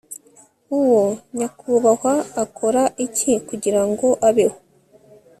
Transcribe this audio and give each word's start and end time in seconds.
Uwo 0.79 1.03
nyakubahwa 1.37 2.13
akora 2.43 2.81
iki 3.05 3.31
kugirango 3.47 4.07
abeho 4.27 4.57